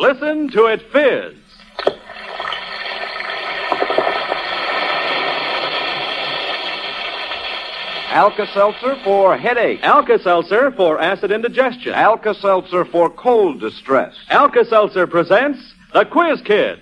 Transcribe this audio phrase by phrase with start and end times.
[0.00, 1.36] Listen to it fizz.
[8.10, 9.80] Alka-Seltzer for headache.
[9.82, 11.92] Alka-Seltzer for acid indigestion.
[11.92, 14.14] Alka-Seltzer for cold distress.
[14.30, 16.80] Alka-Seltzer presents the Quiz Kids.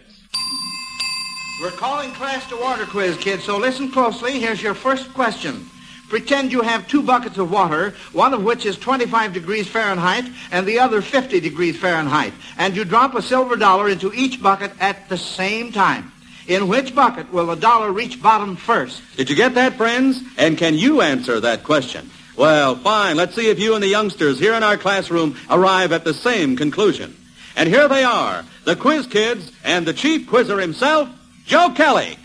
[1.60, 4.38] We're calling class to order, quiz kids, so listen closely.
[4.38, 5.68] Here's your first question.
[6.08, 10.66] Pretend you have two buckets of water, one of which is 25 degrees Fahrenheit and
[10.66, 12.32] the other 50 degrees Fahrenheit.
[12.56, 16.12] And you drop a silver dollar into each bucket at the same time.
[16.46, 19.02] In which bucket will the dollar reach bottom first?
[19.16, 20.22] Did you get that, friends?
[20.38, 22.10] And can you answer that question?
[22.36, 23.16] Well, fine.
[23.16, 26.56] Let's see if you and the youngsters here in our classroom arrive at the same
[26.56, 27.14] conclusion.
[27.54, 31.10] And here they are, the quiz kids and the chief quizzer himself,
[31.44, 32.16] Joe Kelly.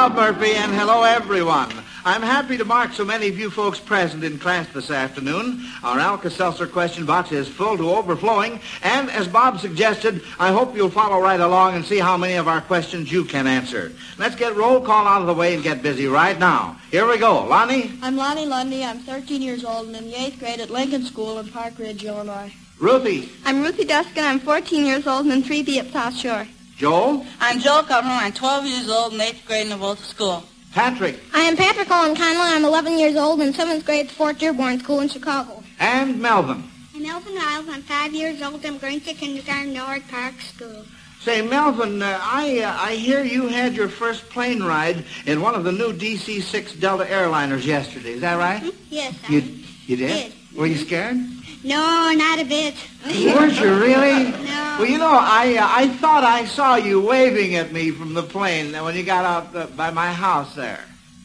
[0.00, 1.70] Bob Murphy, and hello, everyone.
[2.06, 5.62] I'm happy to mark so many of you folks present in class this afternoon.
[5.84, 10.88] Our Alka-Seltzer question box is full to overflowing, and as Bob suggested, I hope you'll
[10.88, 13.92] follow right along and see how many of our questions you can answer.
[14.16, 16.78] Let's get roll call out of the way and get busy right now.
[16.90, 17.44] Here we go.
[17.44, 18.82] Lonnie, I'm Lonnie Lunde.
[18.82, 22.06] I'm 13 years old and in the 8th grade at Lincoln School in Park Ridge,
[22.06, 22.50] Illinois.
[22.78, 24.24] Ruthie, I'm Ruthie Duskin.
[24.24, 26.46] I'm 14 years old and in 3B at South Shore.
[26.84, 28.22] Joel, I'm Joel Kupperman.
[28.22, 30.42] I'm 12 years old in 8th grade in the Volta School.
[30.72, 32.56] Patrick, I am Patrick Owen Conlon.
[32.56, 35.62] I'm 11 years old in 7th grade at Fort Dearborn School in Chicago.
[35.78, 36.64] and Melvin.
[36.96, 37.68] I'm Elvin Riles.
[37.68, 38.64] I'm 5 years old.
[38.64, 40.86] I'm going to kindergarten Norwood Park School.
[41.20, 45.54] Say, Melvin, uh, I uh, I hear you had your first plane ride in one
[45.54, 48.12] of the new DC-6 Delta airliners yesterday.
[48.12, 48.72] Is that right?
[48.88, 49.40] Yes, I You
[49.86, 50.08] you did?
[50.30, 50.32] did.
[50.56, 51.16] Were you scared?
[51.62, 52.74] No, not a bit.
[53.04, 54.30] Weren't you really?
[54.30, 54.76] No.
[54.78, 58.22] Well, you know, I uh, I thought I saw you waving at me from the
[58.22, 60.80] plane when you got out uh, by my house there.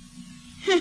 [0.67, 0.79] I,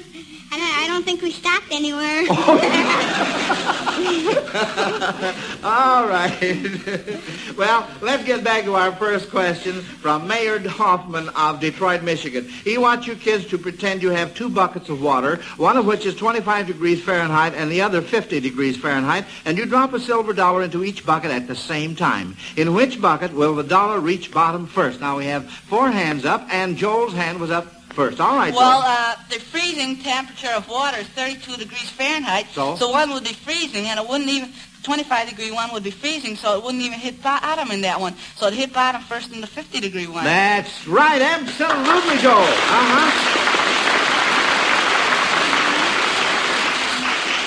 [0.50, 2.24] don't, I don't think we stopped anywhere.
[5.64, 6.36] All right.
[7.56, 12.48] well, let's get back to our first question from Maynard Hoffman of Detroit, Michigan.
[12.48, 16.06] He wants you kids to pretend you have two buckets of water, one of which
[16.06, 20.32] is 25 degrees Fahrenheit and the other 50 degrees Fahrenheit, and you drop a silver
[20.32, 22.36] dollar into each bucket at the same time.
[22.56, 25.00] In which bucket will the dollar reach bottom first?
[25.00, 28.20] Now we have four hands up, and Joel's hand was up first.
[28.20, 32.46] All right, Well, uh, the freezing temperature of water is 32 degrees Fahrenheit.
[32.52, 32.76] So?
[32.76, 36.36] So one would be freezing, and it wouldn't even, 25 degree one would be freezing,
[36.36, 38.14] so it wouldn't even hit bottom in that one.
[38.36, 40.24] So it hit bottom first in the 50 degree one.
[40.24, 41.22] That's right.
[41.22, 42.42] Absolutely, Joel.
[42.42, 44.13] Uh-huh.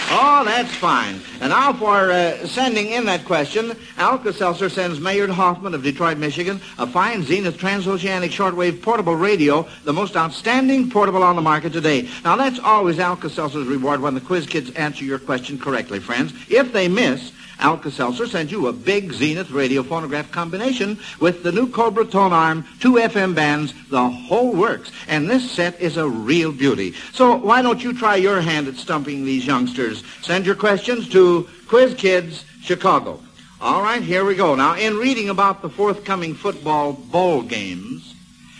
[0.10, 1.20] Oh, that's fine.
[1.42, 6.62] And now for uh, sending in that question, Alka-Seltzer sends Maynard Hoffman of Detroit, Michigan,
[6.78, 12.08] a fine Zenith transoceanic shortwave portable radio, the most outstanding portable on the market today.
[12.24, 16.34] Now, that's always Alka-Seltzer's reward when the quiz kids answer your question correctly, friends.
[16.50, 21.70] If they miss, Alka-Seltzer sends you a big Zenith radio phonograph combination with the new
[21.70, 24.92] Cobra tone arm, two FM bands, the whole works.
[25.08, 26.94] And this set is a real beauty.
[27.14, 30.04] So why don't you try your hand at stumping these youngsters?
[30.22, 33.22] Send your questions to Quiz Kids, Chicago.
[33.60, 34.54] All right, here we go.
[34.54, 38.14] Now, in reading about the forthcoming football bowl games,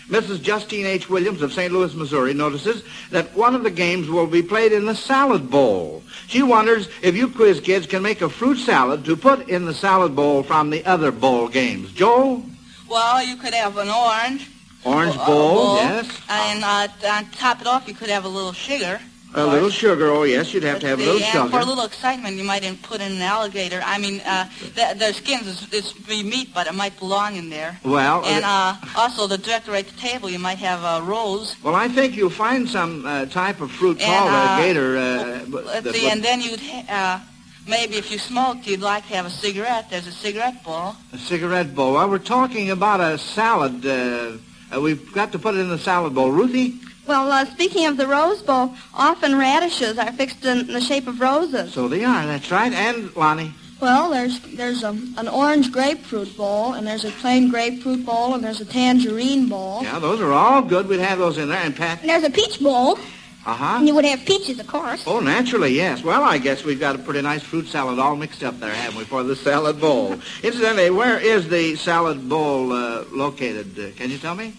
[0.08, 0.42] Mrs.
[0.42, 1.10] Justine H.
[1.10, 1.72] Williams of St.
[1.72, 6.02] Louis, Missouri notices that one of the games will be played in the salad bowl.
[6.28, 9.72] She wonders if you quiz kids can make a fruit salad to put in the
[9.72, 11.90] salad bowl from the other bowl games.
[11.92, 12.44] Joel?
[12.86, 14.50] Well, you could have an orange.
[14.84, 16.20] Orange uh, bowl, yes.
[16.28, 19.00] And uh, on top it off, you could have a little sugar.
[19.34, 20.06] A little sugar.
[20.10, 21.48] Oh, yes, you'd have to have a little and sugar.
[21.50, 23.80] for a little excitement, you might in- put in an alligator.
[23.84, 27.50] I mean, uh, the, their skins is, is be meat, but it might belong in
[27.50, 27.78] there.
[27.84, 31.56] Well, and uh, uh, also to decorate the table, you might have a rose.
[31.62, 34.96] well, I think you'll find some uh, type of fruit called uh, a gator.
[34.96, 36.86] Uh, but- Let's that see, and then you'd ha-
[37.20, 37.20] uh,
[37.68, 39.90] maybe if you smoked, you'd like to have a cigarette.
[39.90, 40.96] There's a cigarette bowl.
[41.12, 41.92] A cigarette bowl.
[41.94, 43.84] Well, we're talking about a salad.
[43.84, 44.38] Uh,
[44.74, 46.30] uh, we've got to put it in the salad bowl.
[46.32, 46.80] Ruthie?
[47.08, 51.22] Well, uh, speaking of the rose bowl, often radishes are fixed in the shape of
[51.22, 51.72] roses.
[51.72, 52.70] So they are, that's right.
[52.70, 53.54] And Lonnie?
[53.80, 58.44] Well, there's there's a, an orange grapefruit bowl, and there's a plain grapefruit bowl, and
[58.44, 59.82] there's a tangerine bowl.
[59.82, 60.86] Yeah, those are all good.
[60.86, 61.62] We'd have those in there.
[61.62, 62.00] And Pat?
[62.00, 62.98] And there's a peach bowl.
[63.46, 63.76] Uh-huh.
[63.78, 65.04] And you would have peaches, of course.
[65.06, 66.04] Oh, naturally, yes.
[66.04, 68.98] Well, I guess we've got a pretty nice fruit salad all mixed up there, haven't
[68.98, 70.12] we, for the salad bowl?
[70.42, 73.78] Incidentally, where is the salad bowl uh, located?
[73.78, 74.52] Uh, can you tell me?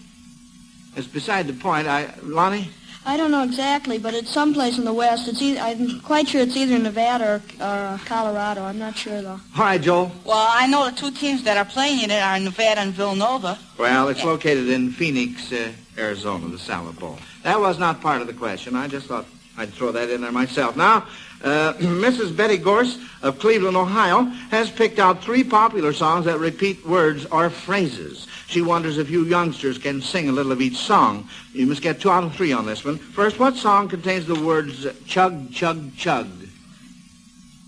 [0.96, 1.86] It's beside the point.
[1.86, 2.68] I, Lonnie?
[3.06, 5.26] I don't know exactly, but it's someplace in the west.
[5.26, 8.62] It's either, I'm quite sure it's either Nevada or, or uh, Colorado.
[8.62, 9.40] I'm not sure though.
[9.56, 10.12] All right, Joel.
[10.24, 13.58] Well, I know the two teams that are playing in it are Nevada and Villanova.
[13.78, 17.18] Well, it's located in Phoenix, uh, Arizona, the salad bowl.
[17.42, 18.76] That was not part of the question.
[18.76, 19.24] I just thought
[19.56, 20.76] I'd throw that in there myself.
[20.76, 21.06] Now,
[21.42, 22.36] uh, Mrs.
[22.36, 27.48] Betty Gorse of Cleveland, Ohio, has picked out three popular songs that repeat words or
[27.48, 28.26] phrases.
[28.50, 31.28] She wonders if you youngsters can sing a little of each song.
[31.52, 32.98] You must get two out of three on this one.
[32.98, 36.26] First, what song contains the words chug, chug, chug?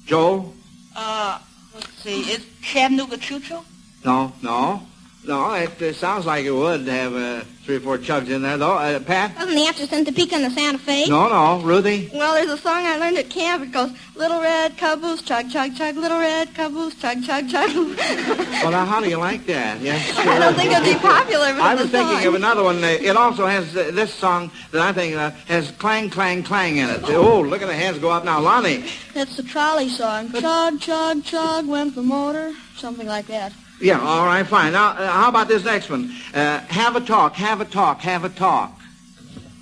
[0.05, 0.52] Joel?
[0.96, 1.38] Uh,
[1.73, 3.61] let's see, is Chattanooga Choo Choo?
[4.05, 4.82] No, no.
[5.25, 8.57] No, it, uh sounds like it would have uh, three or four chugs in there,
[8.59, 8.75] though.
[8.75, 9.37] Uh, Pat?
[9.37, 11.07] Wasn't the answer sent to peek on the Santa Fe?
[11.07, 11.63] No, no.
[11.65, 12.11] Ruthie?
[12.13, 13.63] Well, there's a song I learned at camp.
[13.63, 17.71] It goes, Little red caboose, chug, chug, chug, little red caboose, chug, chug, chug.
[17.73, 19.81] Well, now, how do you like that?
[19.81, 20.29] Yes, sure.
[20.29, 22.27] I don't think it'll be popular, but I was thinking song.
[22.27, 22.83] of another one.
[22.83, 26.79] Uh, It also has uh, this song that I think uh, has clang, clang, clang
[26.79, 27.01] in it.
[27.05, 28.41] Oh, look at the hands go up now.
[28.41, 28.85] Lonnie.
[29.15, 30.33] It's the trolley song.
[30.33, 32.53] Chug, chug, chug went the motor.
[32.77, 33.53] Something like that.
[33.82, 34.73] Yeah, all right, fine.
[34.75, 36.14] Now, uh, how about this next one?
[36.32, 38.79] Uh, have a talk, have a talk, have a talk.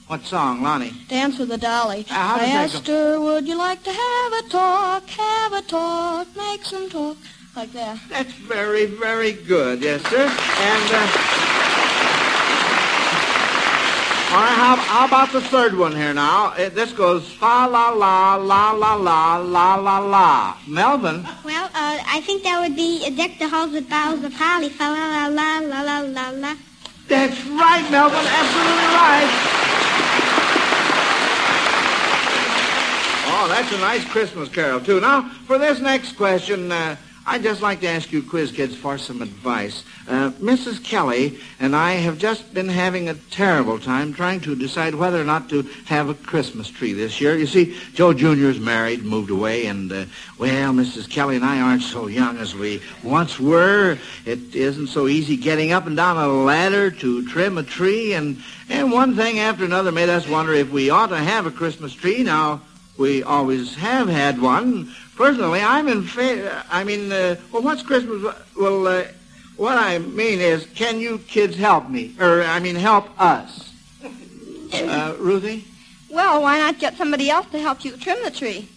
[0.08, 0.92] What song, Lonnie?
[1.08, 2.04] Dance with the dolly.
[2.10, 6.28] Uh, how I asked her, would you like to have a talk, have a talk,
[6.36, 7.16] make some talk?
[7.56, 7.98] Like that.
[8.10, 10.26] That's very, very good, yes, sir.
[10.28, 12.29] And, uh,
[14.30, 16.52] all right, how, how about the third one here now?
[16.56, 20.56] Uh, this goes fa la la la la la la la la.
[20.68, 21.24] Melvin?
[21.44, 24.68] Well, uh, I think that would be uh, deck the halls with boughs of holly.
[24.68, 26.54] Fa la la la la la la la.
[27.08, 28.24] That's right, Melvin.
[28.24, 29.30] Absolutely right.
[33.32, 35.00] Oh, that's a nice Christmas carol, too.
[35.00, 36.94] Now, for this next question, uh,
[37.26, 39.84] I'd just like to ask you quiz kids for some advice.
[40.08, 40.82] Uh, Mrs.
[40.82, 45.24] Kelly and I have just been having a terrible time trying to decide whether or
[45.24, 47.36] not to have a Christmas tree this year.
[47.36, 50.04] You see, Joe Jr.'s married, moved away, and, uh,
[50.38, 51.08] well, Mrs.
[51.08, 53.98] Kelly and I aren't so young as we once were.
[54.24, 58.42] It isn't so easy getting up and down a ladder to trim a tree, and,
[58.68, 61.92] and one thing after another made us wonder if we ought to have a Christmas
[61.92, 62.22] tree.
[62.22, 62.62] Now,
[62.96, 64.94] we always have had one.
[65.20, 66.64] Personally, I'm in favor.
[66.70, 68.34] I mean, uh, well, what's Christmas?
[68.58, 69.04] Well, uh,
[69.58, 72.14] what I mean is, can you kids help me?
[72.18, 73.70] Or, I mean, help us?
[74.72, 75.64] Uh, Ruthie?
[76.08, 78.68] Well, why not get somebody else to help you trim the tree?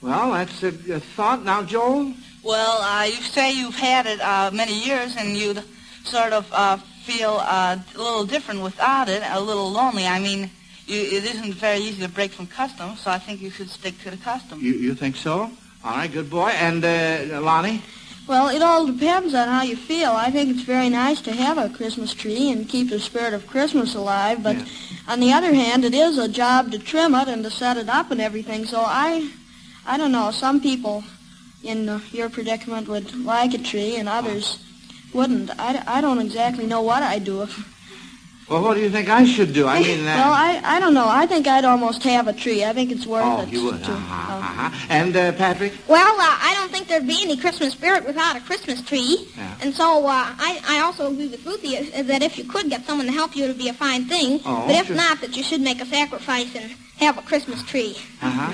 [0.00, 1.44] Well, that's a, a thought.
[1.44, 2.14] Now, Joel?
[2.44, 5.64] Well, uh, you say you've had it uh, many years and you'd
[6.04, 10.06] sort of uh, feel uh, a little different without it, a little lonely.
[10.06, 10.48] I mean, you,
[10.90, 14.10] it isn't very easy to break from custom, so I think you should stick to
[14.10, 14.60] the custom.
[14.60, 15.50] You, you think so?
[15.84, 16.48] All right, good boy.
[16.48, 17.82] And, uh, Lonnie?
[18.26, 20.10] Well, it all depends on how you feel.
[20.10, 23.46] I think it's very nice to have a Christmas tree and keep the spirit of
[23.46, 24.56] Christmas alive, but
[25.08, 27.88] on the other hand, it is a job to trim it and to set it
[27.88, 28.66] up and everything.
[28.66, 29.30] So I,
[29.86, 30.30] I don't know.
[30.30, 31.02] Some people
[31.64, 34.62] in uh, your predicament would like a tree, and others
[35.12, 35.50] wouldn't.
[35.58, 37.79] I, I don't exactly know what I'd do if.
[38.50, 39.68] Well, what do you think I should do?
[39.68, 41.06] I mean, uh, well, I, I don't know.
[41.08, 42.64] I think I'd almost have a tree.
[42.64, 43.48] I think it's worth oh, it.
[43.48, 43.84] you would.
[43.84, 44.86] to- Uh-huh, uh-huh.
[44.90, 45.72] And, uh, Patrick?
[45.86, 49.28] Well, uh, I don't think there'd be any Christmas spirit without a Christmas tree.
[49.36, 49.54] Yeah.
[49.62, 53.06] And so uh, I, I also agree with Ruthie that if you could get someone
[53.06, 54.40] to help you, it would be a fine thing.
[54.44, 54.96] Oh, but if sure.
[54.96, 57.96] not, that you should make a sacrifice and have a Christmas tree.
[58.22, 58.52] Uh-huh.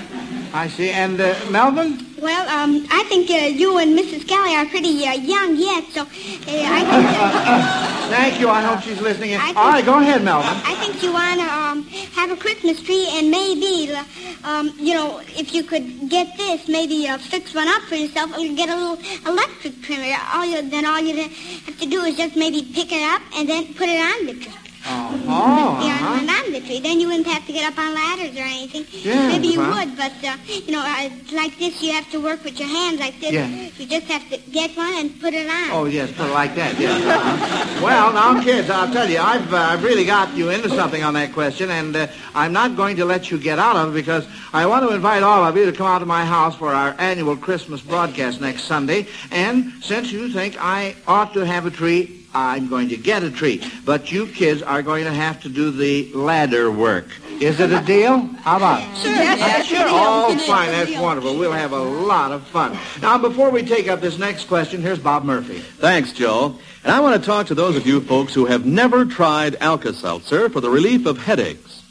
[0.53, 0.89] I see.
[0.89, 2.05] And, uh, Melvin?
[2.21, 4.27] Well, um, I think uh, you and Mrs.
[4.27, 8.49] Kelly are pretty uh, young yet, so uh, I think Thank you.
[8.49, 9.41] I hope she's listening in.
[9.41, 10.49] All right, go ahead, Melvin.
[10.65, 11.83] I think you want to um,
[12.15, 14.03] have a Christmas tree and maybe, uh,
[14.45, 18.31] um, you know, if you could get this, maybe uh, fix one up for yourself,
[18.31, 20.15] or get a little electric trimmer.
[20.33, 23.47] All you, then all you have to do is just maybe pick it up and
[23.47, 24.66] then put it on the tree.
[24.89, 26.19] Oh, Yeah, uh-huh.
[26.21, 26.79] and on the tree.
[26.79, 28.85] Then you wouldn't have to get up on ladders or anything.
[28.91, 29.75] Yeah, Maybe you well.
[29.85, 32.99] would, but, uh, you know, uh, like this, you have to work with your hands
[32.99, 33.31] like this.
[33.33, 33.47] Yeah.
[33.77, 35.71] You just have to get one and put it on.
[35.71, 37.01] Oh, yes, put it like that, yes.
[37.03, 37.83] Uh-huh.
[37.85, 41.13] Well, now, kids, I'll tell you, I've, uh, I've really got you into something on
[41.15, 44.25] that question, and uh, I'm not going to let you get out of it because
[44.53, 46.95] I want to invite all of you to come out to my house for our
[46.97, 49.07] annual Christmas broadcast next Sunday.
[49.31, 53.31] And since you think I ought to have a tree, I'm going to get a
[53.31, 53.63] tree.
[53.83, 57.07] But you kids are going to have to do the ladder work.
[57.41, 58.17] Is it a deal?
[58.17, 58.97] How about it?
[58.97, 59.11] Sure.
[59.11, 59.85] Yeah, sure.
[59.89, 60.69] Oh, fine.
[60.69, 61.35] That's wonderful.
[61.37, 62.77] We'll have a lot of fun.
[63.01, 65.59] Now, before we take up this next question, here's Bob Murphy.
[65.59, 66.59] Thanks, Joe.
[66.83, 70.49] And I want to talk to those of you folks who have never tried Alka-Seltzer
[70.49, 71.83] for the relief of headaches.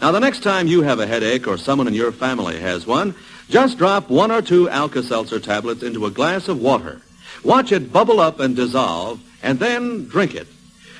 [0.00, 3.16] Now, the next time you have a headache or someone in your family has one,
[3.50, 7.00] just drop one or two Alka-Seltzer tablets into a glass of water.
[7.42, 10.46] Watch it bubble up and dissolve, and then drink it.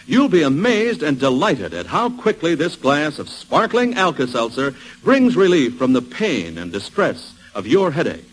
[0.07, 5.77] You'll be amazed and delighted at how quickly this glass of sparkling Alka-Seltzer brings relief
[5.77, 8.25] from the pain and distress of your headache.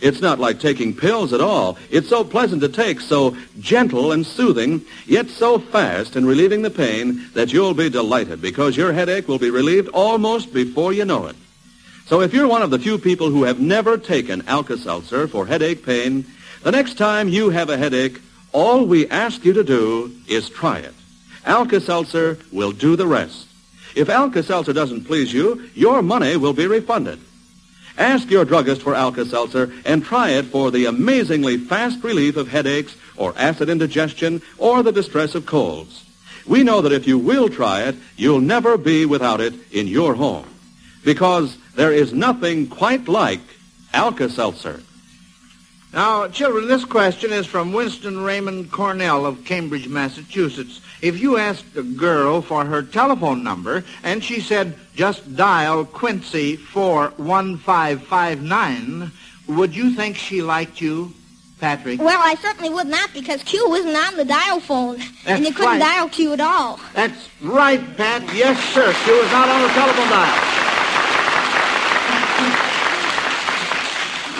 [0.00, 1.76] It's not like taking pills at all.
[1.90, 6.70] It's so pleasant to take, so gentle and soothing, yet so fast in relieving the
[6.70, 11.26] pain that you'll be delighted because your headache will be relieved almost before you know
[11.26, 11.36] it.
[12.06, 15.84] So if you're one of the few people who have never taken Alka-Seltzer for headache
[15.84, 16.24] pain,
[16.62, 18.20] the next time you have a headache,
[18.58, 20.94] all we ask you to do is try it.
[21.46, 23.46] Alka-Seltzer will do the rest.
[23.94, 27.20] If Alka-Seltzer doesn't please you, your money will be refunded.
[27.96, 32.96] Ask your druggist for Alka-Seltzer and try it for the amazingly fast relief of headaches
[33.16, 36.04] or acid indigestion or the distress of colds.
[36.44, 40.14] We know that if you will try it, you'll never be without it in your
[40.14, 40.46] home.
[41.04, 43.40] Because there is nothing quite like
[43.94, 44.82] Alka-Seltzer.
[45.92, 50.82] Now, children, this question is from Winston Raymond Cornell of Cambridge, Massachusetts.
[51.00, 56.56] If you asked a girl for her telephone number and she said, just dial Quincy
[56.56, 59.12] 41559,
[59.48, 61.14] would you think she liked you,
[61.58, 62.00] Patrick?
[62.00, 65.00] Well, I certainly would not because Q isn't on the dial phone.
[65.24, 65.80] and you couldn't right.
[65.80, 66.78] dial Q at all.
[66.92, 68.24] That's right, Pat.
[68.34, 68.92] Yes, sir.
[69.04, 70.57] Q is not on the telephone dial.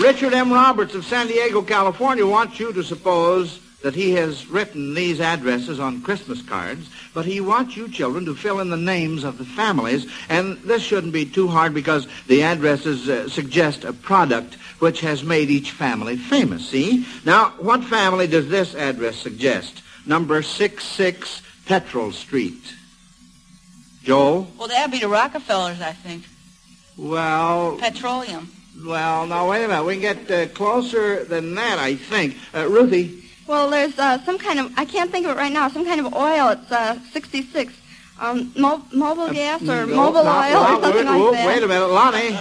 [0.00, 0.52] Richard M.
[0.52, 5.80] Roberts of San Diego, California wants you to suppose that he has written these addresses
[5.80, 9.44] on Christmas cards, but he wants you children to fill in the names of the
[9.44, 15.00] families, and this shouldn't be too hard because the addresses uh, suggest a product which
[15.00, 17.04] has made each family famous, see?
[17.24, 19.82] Now, what family does this address suggest?
[20.06, 22.74] Number 66 Petrol Street.
[24.04, 24.48] Joel?
[24.56, 26.24] Well, that'd be the Rockefellers, I think.
[26.96, 28.52] Well, Petroleum.
[28.84, 29.84] Well, now wait a minute.
[29.84, 32.36] We can get uh, closer than that, I think.
[32.54, 33.24] Uh, Ruthie?
[33.46, 36.00] Well, there's uh, some kind of, I can't think of it right now, some kind
[36.04, 36.48] of oil.
[36.50, 37.72] It's uh, 66.
[38.20, 41.32] Um, mo- mobile gas or no, mobile no, oil no, or something wait, like whoa,
[41.32, 41.46] that.
[41.46, 42.38] Wait a minute, Lonnie.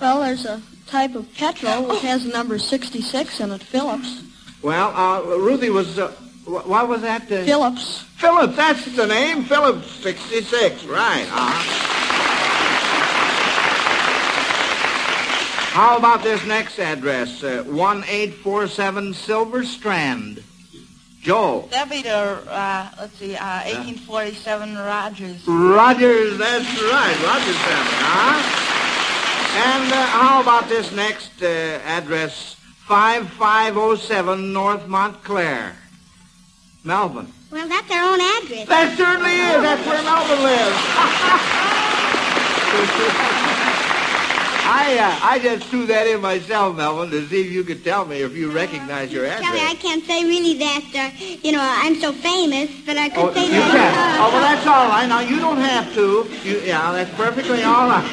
[0.00, 4.22] Well, there's a type of petrol which has the number 66 in it, Phillips.
[4.62, 6.08] Well, uh, Ruthie was, uh,
[6.44, 7.22] wh- what was that?
[7.24, 8.02] Uh, Phillips.
[8.16, 9.44] Phillips, that's the name.
[9.44, 11.26] Phillips 66, right.
[11.30, 12.01] Uh-huh.
[15.72, 17.42] How about this next address?
[17.42, 20.42] Uh, 1847 Silver Strand.
[21.22, 21.62] Joel.
[21.70, 25.48] That'd be the, uh, let's see, uh, 1847 Rogers.
[25.48, 27.16] Rogers, that's right.
[27.24, 28.36] Rogers family, huh?
[29.64, 32.56] And uh, how about this next uh, address?
[32.86, 35.74] 5507 North Montclair.
[36.84, 37.32] Melvin.
[37.50, 38.68] Well, that's our own address.
[38.68, 39.62] That certainly is.
[39.62, 40.76] That's where Melvin lives.
[44.64, 48.04] I uh, I just threw that in myself, Melvin, to see if you could tell
[48.04, 51.96] me if you recognize your Kelly, I can't say really that, uh, you know, I'm
[51.96, 53.70] so famous, but I could Oh, say you that.
[53.70, 54.20] can.
[54.20, 55.08] uh, Oh, well, that's all right.
[55.08, 56.28] Now, you don't have to.
[56.44, 58.04] You, yeah, that's perfectly all right.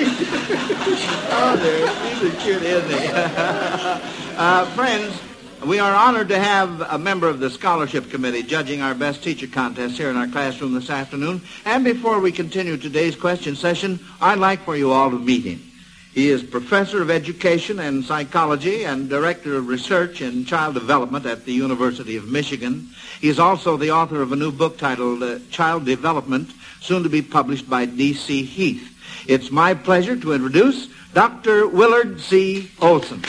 [1.31, 1.87] oh, there.
[2.15, 3.07] He's a cute, isn't he?
[4.37, 5.19] uh, friends,
[5.65, 9.45] we are honored to have a member of the scholarship committee judging our best teacher
[9.47, 11.41] contest here in our classroom this afternoon.
[11.65, 15.68] And before we continue today's question session, I'd like for you all to meet him.
[16.13, 21.45] He is professor of education and psychology and director of research in child development at
[21.45, 22.89] the University of Michigan.
[23.21, 26.49] He is also the author of a new book titled uh, Child Development,
[26.81, 28.43] soon to be published by D.C.
[28.43, 28.95] Heath.
[29.27, 31.67] It's my pleasure to introduce Dr.
[31.67, 32.71] Willard C.
[32.81, 33.21] Olson.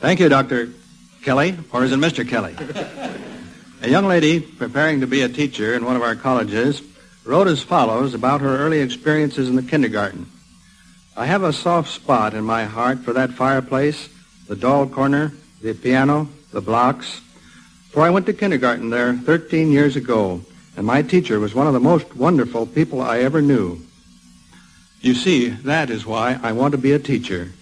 [0.00, 0.70] Thank you, Dr.
[1.22, 2.26] Kelly, or is it Mr.
[2.26, 2.54] Kelly?
[3.84, 6.80] A young lady preparing to be a teacher in one of our colleges
[7.22, 10.24] wrote as follows about her early experiences in the kindergarten.
[11.14, 14.08] I have a soft spot in my heart for that fireplace,
[14.48, 17.20] the doll corner, the piano, the blocks.
[17.90, 20.40] for I went to kindergarten there 13 years ago,
[20.78, 23.82] and my teacher was one of the most wonderful people I ever knew.
[25.02, 27.52] You see, that is why I want to be a teacher.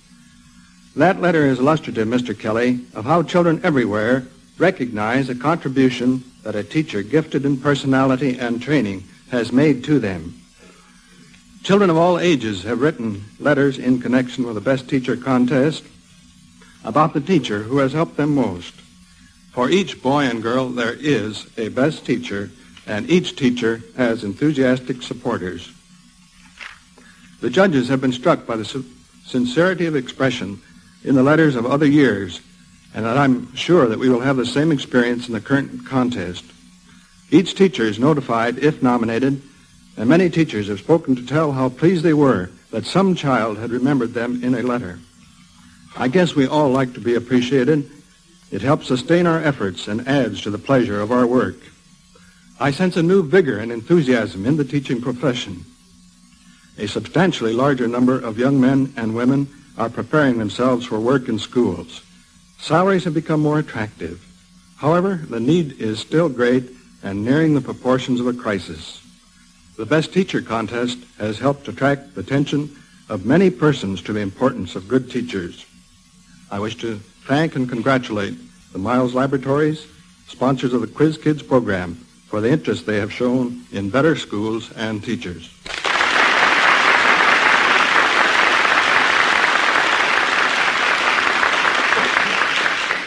[0.95, 2.39] That letter is illustrative, Mr.
[2.39, 4.29] Kelly, of how children everywhere
[4.63, 10.41] recognize a contribution that a teacher gifted in personality and training has made to them.
[11.65, 15.83] Children of all ages have written letters in connection with the Best Teacher contest
[16.85, 18.73] about the teacher who has helped them most.
[19.51, 22.51] For each boy and girl, there is a best teacher,
[22.87, 25.73] and each teacher has enthusiastic supporters.
[27.41, 28.85] The judges have been struck by the
[29.27, 30.63] sincerity of expression
[31.03, 32.41] in the letters of other years,
[32.95, 36.45] and I'm sure that we will have the same experience in the current contest.
[37.31, 39.43] Each teacher is notified if nominated
[39.97, 43.71] and many teachers have spoken to tell how pleased they were that some child had
[43.71, 44.99] remembered them in a letter.
[45.97, 47.91] I guess we all like to be appreciated.
[48.51, 51.57] It helps sustain our efforts and adds to the pleasure of our work.
[52.59, 55.65] I sense a new vigor and enthusiasm in the teaching profession.
[56.79, 61.39] A substantially larger number of young men and women are preparing themselves for work in
[61.39, 62.03] schools.
[62.63, 64.25] Salaries have become more attractive.
[64.77, 66.71] However, the need is still great
[67.03, 69.03] and nearing the proportions of a crisis.
[69.77, 72.71] The Best Teacher contest has helped attract the attention
[73.09, 75.67] of many persons to the importance of good teachers.
[76.53, 78.37] I wish to thank and congratulate
[78.73, 79.85] the Miles Laboratories,
[80.29, 81.97] sponsors of the Quiz Kids program,
[82.29, 85.51] for the interest they have shown in better schools and teachers.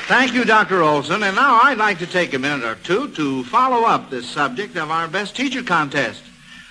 [0.08, 0.84] Thank you, Dr.
[0.84, 1.24] Olson.
[1.24, 4.76] And now I'd like to take a minute or two to follow up this subject
[4.76, 6.22] of our Best Teacher contest.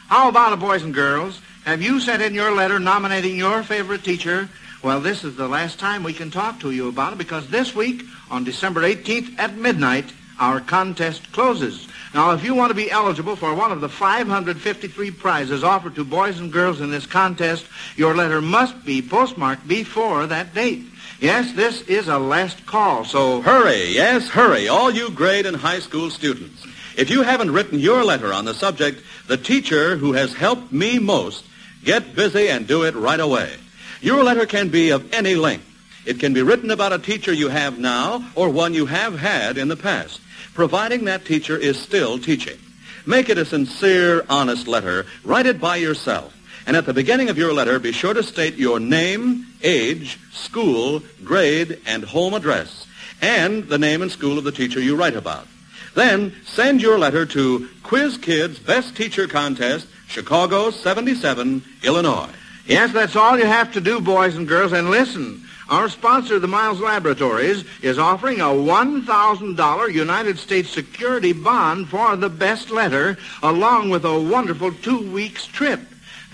[0.07, 1.41] How about it, boys and girls?
[1.65, 4.49] Have you sent in your letter nominating your favorite teacher?
[4.85, 7.75] Well, this is the last time we can talk to you about it because this
[7.75, 11.89] week, on December 18th at midnight, our contest closes.
[12.15, 16.05] Now, if you want to be eligible for one of the 553 prizes offered to
[16.05, 20.85] boys and girls in this contest, your letter must be postmarked before that date.
[21.21, 23.41] Yes, this is a last call, so...
[23.41, 26.67] Hurry, yes, hurry, all you grade and high school students.
[26.97, 30.99] If you haven't written your letter on the subject, the teacher who has helped me
[30.99, 31.45] most,
[31.85, 33.55] get busy and do it right away.
[34.01, 35.71] Your letter can be of any length.
[36.05, 39.57] It can be written about a teacher you have now or one you have had
[39.57, 40.21] in the past,
[40.53, 42.59] providing that teacher is still teaching.
[43.07, 45.07] Make it a sincere, honest letter.
[45.25, 46.35] Write it by yourself.
[46.67, 51.03] And at the beginning of your letter, be sure to state your name, age, school,
[51.23, 52.87] grade, and home address,
[53.21, 55.47] and the name and school of the teacher you write about.
[55.95, 62.31] Then send your letter to Quiz Kids Best Teacher Contest, Chicago 77, Illinois.
[62.67, 64.73] Yes, that's all you have to do, boys and girls.
[64.73, 71.89] And listen, our sponsor, the Miles Laboratories, is offering a $1,000 United States security bond
[71.89, 75.81] for the best letter, along with a wonderful two weeks trip.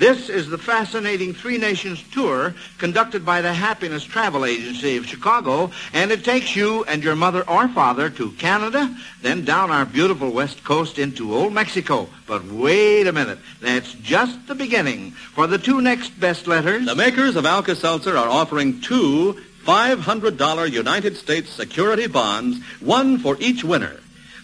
[0.01, 5.71] This is the fascinating Three Nations tour conducted by the Happiness Travel Agency of Chicago,
[5.93, 10.31] and it takes you and your mother or father to Canada, then down our beautiful
[10.31, 12.09] west coast into Old Mexico.
[12.27, 13.41] But wait a minute.
[13.61, 15.11] That's just the beginning.
[15.11, 16.87] For the two next best letters...
[16.87, 19.35] The makers of Alka-Seltzer are offering two
[19.67, 24.01] $500 United States security bonds, one for each winner.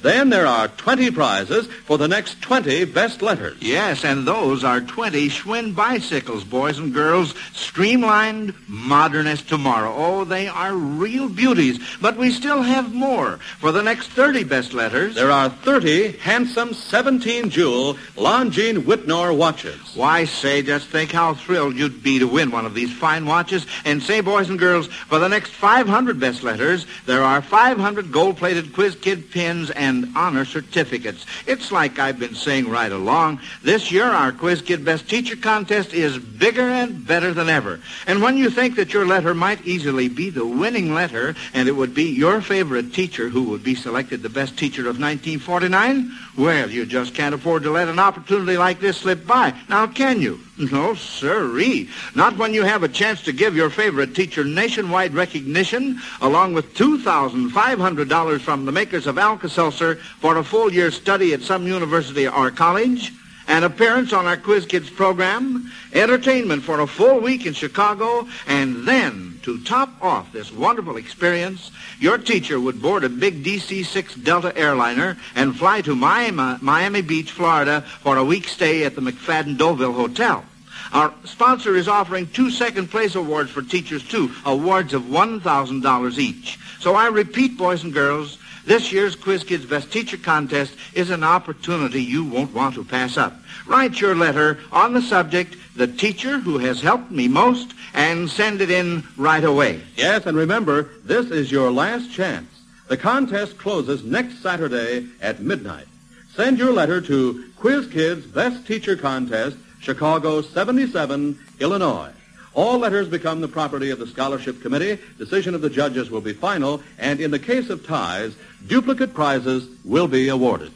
[0.07, 3.57] Then there are 20 prizes for the next 20 best letters.
[3.61, 9.93] Yes, and those are 20 Schwinn bicycles, boys and girls, streamlined, modern as tomorrow.
[9.93, 11.81] Oh, they are real beauties.
[12.01, 13.39] But we still have more.
[13.59, 15.17] For the next 30 best letters...
[15.17, 19.81] There are 30 handsome 17-jewel Longines Wittnauer watches.
[19.97, 23.67] Why, say, just think how thrilled you'd be to win one of these fine watches.
[23.85, 28.73] And say, boys and girls, for the next 500 best letters, there are 500 gold-plated
[28.73, 31.27] Quiz Kid pins and and honor certificates.
[31.47, 33.41] It's like I've been saying right along.
[33.63, 37.81] This year, our Quiz Kid Best Teacher contest is bigger and better than ever.
[38.07, 41.73] And when you think that your letter might easily be the winning letter, and it
[41.73, 46.71] would be your favorite teacher who would be selected the best teacher of 1949, well,
[46.71, 49.55] you just can't afford to let an opportunity like this slip by.
[49.69, 50.41] Now, can you?
[50.59, 51.91] No, sirree.
[52.15, 56.73] Not when you have a chance to give your favorite teacher nationwide recognition, along with
[56.75, 62.51] $2,500 from the makers of Alka-Seltzer for a full year study at some university or
[62.51, 63.13] college,
[63.49, 68.87] an appearance on our Quiz Kids program, entertainment for a full week in Chicago, and
[68.87, 74.57] then, to top off this wonderful experience, your teacher would board a big DC-6 Delta
[74.57, 79.57] airliner and fly to Miami, Miami Beach, Florida for a week stay at the MacFadden
[79.57, 80.45] Deauville Hotel.
[80.93, 86.59] Our sponsor is offering two second place awards for teachers, too, awards of $1,000 each.
[86.81, 91.23] So I repeat, boys and girls, This year's Quiz Kids Best Teacher Contest is an
[91.23, 93.41] opportunity you won't want to pass up.
[93.65, 98.61] Write your letter on the subject, The Teacher Who Has Helped Me Most, and send
[98.61, 99.83] it in right away.
[99.95, 102.49] Yes, and remember, this is your last chance.
[102.89, 105.87] The contest closes next Saturday at midnight.
[106.35, 112.11] Send your letter to Quiz Kids Best Teacher Contest, Chicago 77, Illinois.
[112.57, 114.99] All letters become the property of the Scholarship Committee.
[115.19, 118.35] Decision of the judges will be final, and in the case of ties,
[118.67, 120.73] duplicate prizes will be awarded.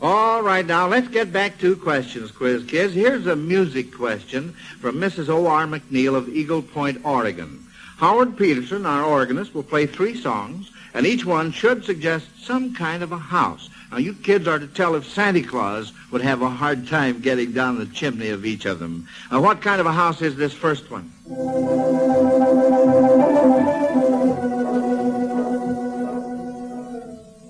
[0.00, 2.94] All right, now let's get back to questions, quiz kids.
[2.94, 5.28] Here's a music question from Mrs.
[5.28, 5.66] O.R.
[5.66, 7.66] McNeil of Eagle Point, Oregon.
[7.98, 13.02] Howard Peterson, our organist, will play three songs, and each one should suggest some kind
[13.02, 13.68] of a house.
[13.90, 17.50] Now, you kids are to tell if Santa Claus would have a hard time getting
[17.52, 19.08] down the chimney of each of them.
[19.32, 21.10] Now, what kind of a house is this first one?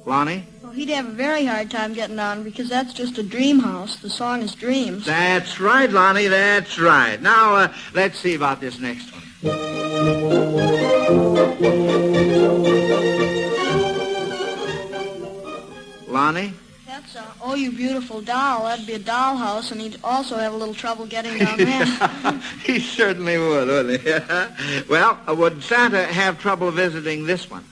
[0.07, 0.44] Lonnie?
[0.62, 3.96] Well, he'd have a very hard time getting down because that's just a dream house.
[3.96, 5.05] The song is Dreams.
[5.05, 7.20] That's right, Lonnie, that's right.
[7.20, 9.20] Now, uh, let's see about this next one.
[16.11, 16.53] Lonnie?
[16.87, 18.64] That's a Oh You Beautiful Doll.
[18.64, 21.87] That'd be a dollhouse, and he'd also have a little trouble getting down there.
[22.64, 24.83] he certainly would, wouldn't he?
[24.88, 27.64] well, uh, would Santa have trouble visiting this one?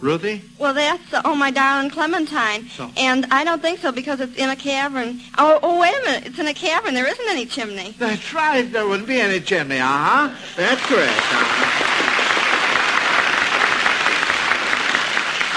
[0.00, 0.42] Ruthie?
[0.58, 2.68] Well, that's uh, Oh My Darling Clementine.
[2.68, 5.20] So- And I don't think so because it's in a cavern.
[5.38, 6.26] Oh, oh, wait a minute.
[6.26, 6.94] It's in a cavern.
[6.94, 7.94] There isn't any chimney.
[7.98, 8.70] That's right.
[8.70, 9.78] There wouldn't be any chimney.
[9.78, 10.32] Uh-huh.
[10.54, 11.10] That's correct.
[11.18, 11.55] Uh-huh.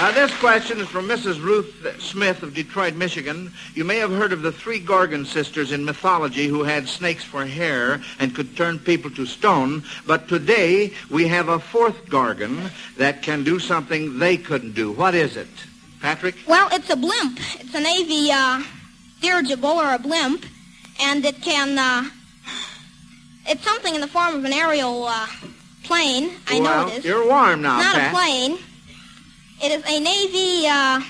[0.02, 1.42] Uh, this question is from Mrs.
[1.42, 3.52] Ruth Smith of Detroit, Michigan.
[3.74, 7.44] You may have heard of the three Gorgon sisters in mythology who had snakes for
[7.44, 9.84] hair and could turn people to stone.
[10.06, 14.90] But today we have a fourth Gorgon that can do something they couldn't do.
[14.90, 15.48] What is it?
[16.00, 16.36] Patrick?
[16.46, 17.38] Well, it's a blimp.
[17.60, 18.62] It's a Navy uh,
[19.20, 20.46] dirigible or a blimp,
[20.98, 21.78] and it can.
[21.78, 22.08] Uh,
[23.46, 25.26] it's something in the form of an aerial uh,
[25.84, 26.30] plane.
[26.48, 27.04] I well, know it is.
[27.04, 28.14] You're warm now, Not Pat.
[28.14, 28.58] a plane.
[29.62, 30.66] It is a Navy.
[30.66, 31.00] Uh,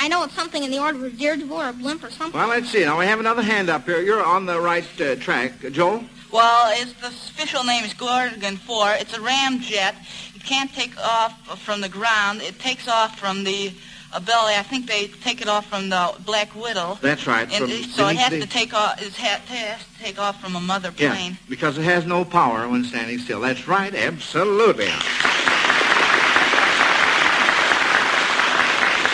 [0.00, 2.38] I know it's something in the order of a dirigible or a blimp or something.
[2.38, 2.84] Well, let's see.
[2.84, 4.00] Now we have another hand up here.
[4.00, 5.64] You're on the right uh, track.
[5.64, 6.04] Uh, Joel?
[6.32, 8.92] Well, it's the official name is Gorgon 4.
[9.00, 9.94] It's a ramjet.
[10.34, 12.42] It can't take off from the ground.
[12.42, 13.72] It takes off from the
[14.12, 14.54] uh, belly.
[14.54, 16.98] I think they take it off from the Black Widow.
[17.02, 17.50] That's right.
[17.50, 19.00] And from it, so it has the- to take off.
[19.02, 21.08] It ha- has to take off from a mother plane.
[21.10, 21.38] Yeah, plane.
[21.48, 23.40] because it has no power when standing still.
[23.40, 24.88] That's right, absolutely.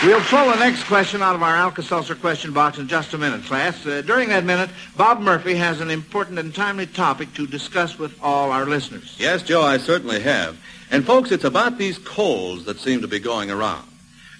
[0.05, 3.43] We'll throw the next question out of our Alka-Seltzer question box in just a minute,
[3.45, 3.83] class.
[3.83, 8.15] Uh, during that minute, Bob Murphy has an important and timely topic to discuss with
[8.21, 9.15] all our listeners.
[9.17, 10.59] Yes, Joe, I certainly have.
[10.91, 13.87] And folks, it's about these colds that seem to be going around.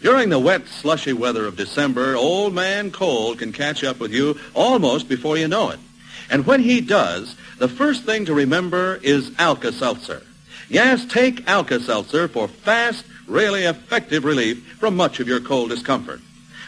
[0.04, 4.38] During the wet, slushy weather of December, old man cold can catch up with you
[4.54, 5.80] almost before you know it.
[6.30, 10.22] And when he does, the first thing to remember is Alka-Seltzer.
[10.70, 16.22] Yes, take Alka-Seltzer for fast, really effective relief from much of your cold discomfort.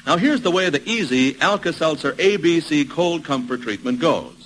[0.06, 4.37] Now, here's the way the easy Alka-Seltzer ABC cold comfort treatment goes.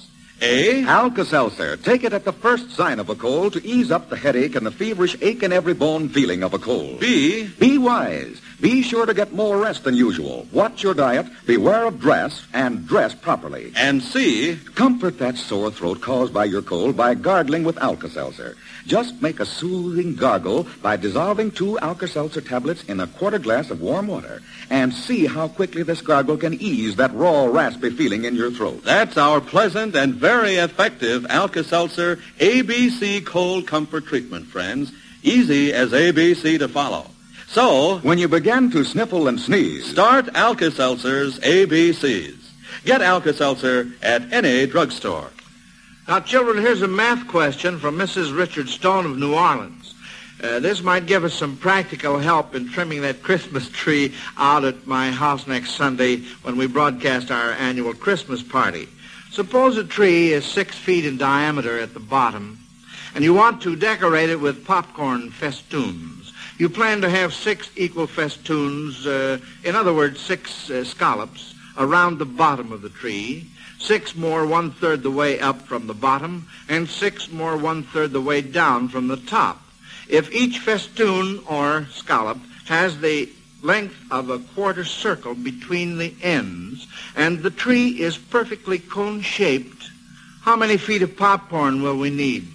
[0.43, 0.83] A.
[0.85, 1.77] Alka-Seltzer.
[1.77, 4.65] Take it at the first sign of a cold to ease up the headache and
[4.65, 6.99] the feverish ache in every bone feeling of a cold.
[6.99, 7.47] B.
[7.59, 8.41] Be wise.
[8.59, 10.47] Be sure to get more rest than usual.
[10.51, 13.71] Watch your diet, beware of dress, and dress properly.
[13.75, 14.55] And C.
[14.75, 18.55] Comfort that sore throat caused by your cold by gargling with Alka-Seltzer.
[18.85, 23.81] Just make a soothing gargle by dissolving two Alka-Seltzer tablets in a quarter glass of
[23.81, 28.35] warm water and see how quickly this gargle can ease that raw, raspy feeling in
[28.35, 28.83] your throat.
[28.83, 34.91] That's our pleasant and very effective Alka-Seltzer ABC cold comfort treatment, friends.
[35.23, 37.05] Easy as ABC to follow.
[37.47, 42.37] So, when you begin to sniffle and sneeze, start Alka-Seltzer's ABCs.
[42.85, 45.29] Get Alka-Seltzer at any drugstore.
[46.07, 48.35] Now, children, here's a math question from Mrs.
[48.35, 49.93] Richard Stone of New Orleans.
[50.41, 54.87] Uh, this might give us some practical help in trimming that Christmas tree out at
[54.87, 58.87] my house next Sunday when we broadcast our annual Christmas party.
[59.31, 62.59] Suppose a tree is six feet in diameter at the bottom,
[63.15, 66.33] and you want to decorate it with popcorn festoons.
[66.57, 72.17] You plan to have six equal festoons, uh, in other words, six uh, scallops, around
[72.17, 76.89] the bottom of the tree, six more one-third the way up from the bottom, and
[76.89, 79.61] six more one-third the way down from the top.
[80.09, 83.29] If each festoon or scallop has the
[83.61, 89.89] length of a quarter circle between the ends, and the tree is perfectly cone-shaped,
[90.41, 92.47] how many feet of popcorn will we need?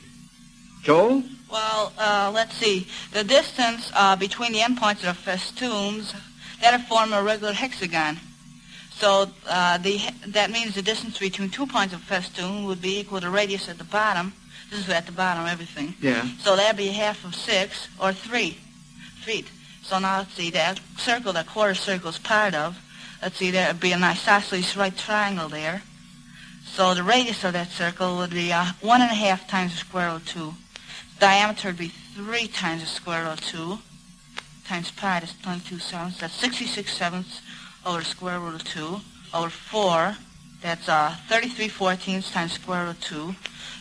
[0.82, 1.22] Joel?
[1.50, 2.88] Well, uh, let's see.
[3.12, 6.12] The distance uh, between the endpoints of the festoons,
[6.60, 8.18] that form a regular hexagon.
[8.90, 13.20] So uh, the, that means the distance between two points of festoon would be equal
[13.20, 14.32] to radius at the bottom.
[14.70, 15.94] This is at the bottom, everything.
[16.00, 16.26] Yeah.
[16.40, 18.58] So that'd be half of six, or three
[19.22, 19.46] feet.
[19.86, 22.76] So now let's see, that circle that quarter circle is part of,
[23.22, 25.82] let's see, there'd be an isosceles right triangle there.
[26.64, 29.78] So the radius of that circle would be uh, one and a half times the
[29.78, 30.54] square root of two.
[31.20, 33.78] Diameter would be three times the square root of two
[34.66, 36.18] times pi, that's 22 sevenths.
[36.18, 37.40] That's 66 sevenths
[37.86, 38.96] over the square root of two
[39.32, 40.16] over four.
[40.62, 43.34] That's uh, 33 fourteenths times square root of two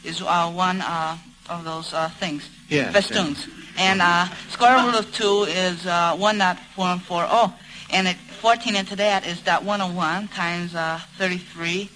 [0.04, 1.18] is uh, one uh,
[1.50, 2.50] of those uh, things.
[2.70, 3.48] Yes, Festoons.
[3.78, 7.28] And uh, square root of 2 is uh, 1.414.
[7.30, 7.54] Oh,
[7.92, 11.90] and it, 14 into that is dot 101 times uh, 33.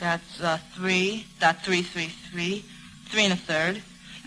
[0.00, 2.62] That's uh, 3.333.
[3.06, 3.82] 3 and a third.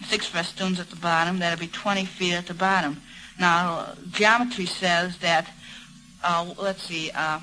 [0.06, 1.40] Six festoons at the bottom.
[1.40, 3.02] That'll be 20 feet at the bottom.
[3.40, 5.50] Now, geometry says that,
[6.24, 7.40] uh, let's see, uh,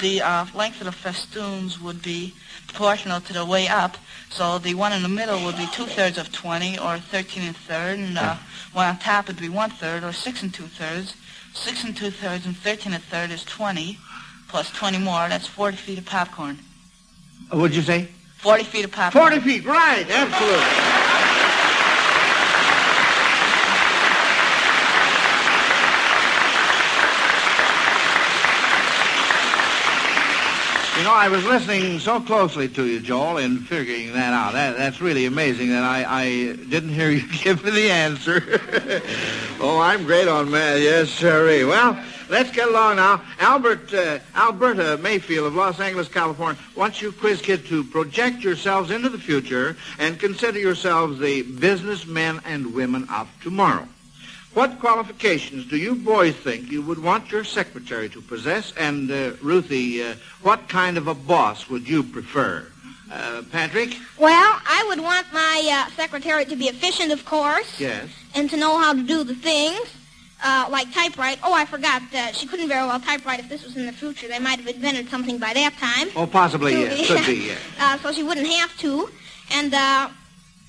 [0.00, 2.34] the uh, length of the festoons would be
[2.66, 3.96] proportional to the way up.
[4.30, 7.58] So the one in the middle would be two-thirds of 20, or 13 and a
[7.58, 8.36] third, and uh,
[8.72, 11.14] one on top would be one-third, or six and two-thirds.
[11.54, 13.98] Six and two-thirds and 13 and a third is 20,
[14.48, 15.28] plus 20 more.
[15.28, 16.58] That's 40 feet of popcorn.
[17.52, 18.08] Uh, What'd you say?
[18.38, 19.30] 40 feet of popcorn.
[19.30, 20.95] 40 feet, right, absolutely.
[31.16, 34.52] I was listening so closely to you, Joel, in figuring that out.
[34.52, 36.24] That, that's really amazing that I, I
[36.56, 38.42] didn't hear you give me the answer.
[39.58, 40.78] oh, I'm great on math.
[40.78, 41.64] Yes, sirree.
[41.64, 41.98] Well,
[42.28, 43.22] let's get along now.
[43.40, 48.90] Albert, uh, Alberta Mayfield of Los Angeles, California, wants you quiz kid to project yourselves
[48.90, 53.88] into the future and consider yourselves the businessmen and women of tomorrow.
[54.56, 58.72] What qualifications do you boys think you would want your secretary to possess?
[58.78, 62.66] And, uh, Ruthie, uh, what kind of a boss would you prefer?
[63.12, 63.94] Uh, Patrick?
[64.18, 68.08] Well, I would want my uh, secretary to be efficient, of course, Yes.
[68.34, 69.78] and to know how to do the things,
[70.42, 71.38] uh, like typewrite.
[71.44, 72.00] Oh, I forgot.
[72.14, 74.26] Uh, she couldn't very well typewrite if this was in the future.
[74.26, 76.08] They might have invented something by that time.
[76.16, 77.08] Oh, possibly, yes.
[77.08, 77.58] Could be, yes.
[77.78, 79.10] uh, so she wouldn't have to.
[79.50, 80.08] And uh,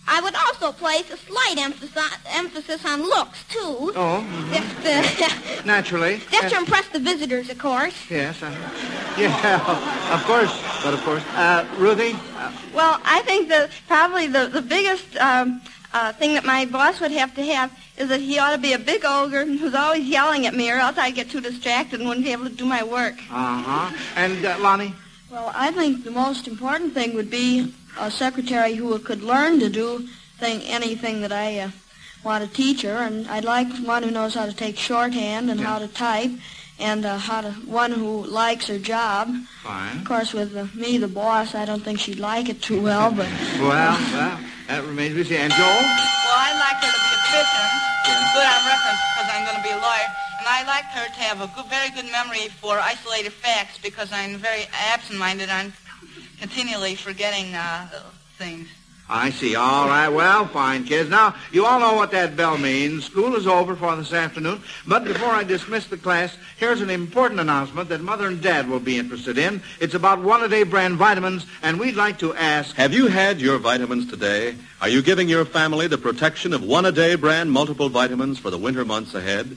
[0.10, 3.91] I would also place a slight emphasis, emphasis on looks, too.
[3.96, 6.22] Oh, Just, uh, naturally.
[6.32, 7.93] just to impress the visitors, of course.
[8.10, 8.41] Yes.
[8.41, 8.50] Uh,
[9.17, 10.54] yeah, of course.
[10.84, 11.24] But of course.
[11.36, 12.13] Uh, Ruthie?
[12.38, 15.62] Uh, Well, I think that probably the, the biggest um,
[15.93, 18.74] uh, thing that my boss would have to have is that he ought to be
[18.74, 22.08] a big ogre who's always yelling at me or else I'd get too distracted and
[22.08, 23.15] wouldn't be able to do my work.
[23.30, 23.91] uh-huh.
[24.15, 24.93] And, uh, Lonnie?
[25.30, 29.69] Well, I think the most important thing would be a secretary who could learn to
[29.69, 30.07] do
[30.38, 31.71] thing, anything that I uh,
[32.23, 35.60] want to teach her, and I'd like one who knows how to take shorthand and
[35.60, 36.31] how to type,
[36.79, 39.33] and uh, how to one who likes her job.
[39.63, 39.97] Fine.
[39.97, 43.12] Of course, with uh, me, the boss, I don't think she'd like it too well,
[43.12, 43.27] but
[43.60, 45.41] Well, well, that remains to be seen.
[45.41, 45.65] And Joel?
[45.65, 47.69] Well, I'd like her to be efficient,
[48.33, 51.19] good on reference because I'm going to be a lawyer, and I'd like her to
[51.25, 55.49] have a good, very good memory for isolated facts because I'm very absent-minded.
[55.49, 55.73] I'm
[56.39, 57.88] continually forgetting uh,
[58.38, 58.67] things.
[59.10, 59.56] I see.
[59.56, 60.10] All right.
[60.10, 61.10] Well, fine, kids.
[61.10, 63.06] Now, you all know what that bell means.
[63.06, 64.62] School is over for this afternoon.
[64.86, 68.82] But before I dismiss the class, here's an important announcement that Mother and Dad will
[68.82, 69.62] be interested in.
[69.80, 72.76] It's about one-a-day brand vitamins, and we'd like to ask...
[72.76, 74.56] Have you had your vitamins today?
[74.82, 78.84] Are you giving your family the protection of one-a-day brand multiple vitamins for the winter
[78.84, 79.56] months ahead?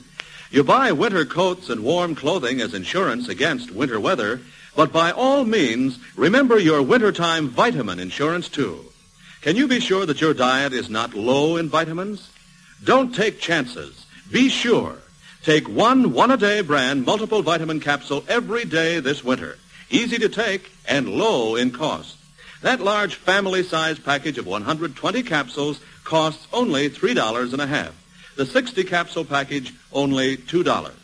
[0.53, 4.40] You buy winter coats and warm clothing as insurance against winter weather,
[4.81, 8.83] but by all means, remember your wintertime vitamin insurance too.
[9.43, 12.31] Can you be sure that your diet is not low in vitamins?
[12.83, 14.07] Don't take chances.
[14.33, 14.97] Be sure.
[15.43, 19.59] Take one one-a-day brand multiple vitamin capsule every day this winter.
[19.90, 22.16] Easy to take and low in cost.
[22.62, 27.93] That large family-size package of 120 capsules costs only $3 and a half.
[28.37, 31.00] The 60 capsule package only $2.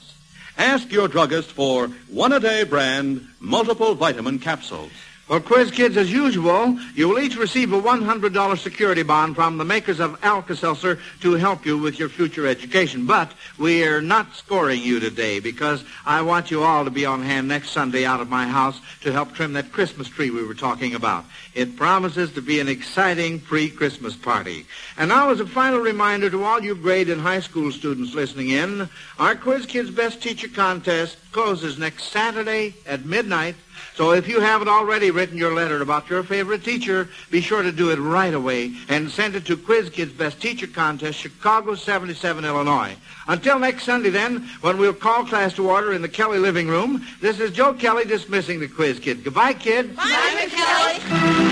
[0.58, 4.90] Ask your druggist for one-a-day brand multiple vitamin capsules.
[5.28, 9.64] Well, quiz kids, as usual, you will each receive a $100 security bond from the
[9.64, 13.06] makers of Alka-Seltzer to help you with your future education.
[13.06, 17.24] But we are not scoring you today because I want you all to be on
[17.24, 20.54] hand next Sunday out of my house to help trim that Christmas tree we were
[20.54, 21.24] talking about.
[21.54, 24.64] It promises to be an exciting pre-Christmas party.
[24.96, 28.50] And now, as a final reminder to all you grade and high school students listening
[28.50, 33.56] in, our Quiz Kids Best Teacher Contest closes next Saturday at midnight.
[33.96, 37.72] So if you haven't already written your letter about your favorite teacher, be sure to
[37.72, 42.44] do it right away and send it to Quiz Kids Best Teacher Contest, Chicago 77,
[42.44, 42.94] Illinois.
[43.26, 47.06] Until next Sunday then, when we'll call class to order in the Kelly living room,
[47.22, 49.24] this is Joe Kelly dismissing the Quiz Kid.
[49.24, 49.96] Goodbye, kid.
[49.96, 51.45] Bye, Miss Kelly.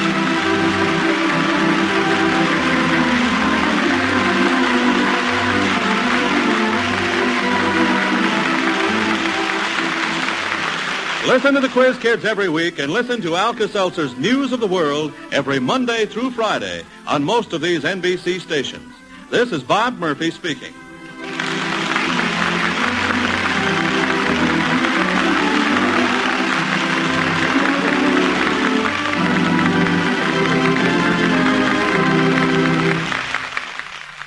[11.26, 15.10] Listen to the Quiz Kids every week and listen to Alka-Seltzer's News of the World
[15.32, 18.94] every Monday through Friday on most of these NBC stations.
[19.30, 20.74] This is Bob Murphy speaking.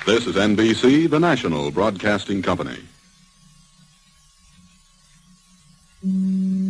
[0.04, 2.80] This is NBC, the national broadcasting company.
[6.04, 6.67] Mm.